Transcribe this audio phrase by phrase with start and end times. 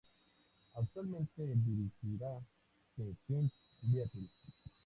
[0.73, 2.39] Actualmente dirigirá
[2.97, 3.53] "The Fifth
[3.83, 4.29] Beatle".